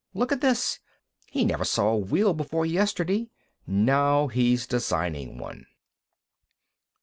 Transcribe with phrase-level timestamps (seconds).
[0.15, 0.79] Look at this;
[1.27, 3.29] he never saw a wheel before yesterday;
[3.67, 5.67] now he's designing one."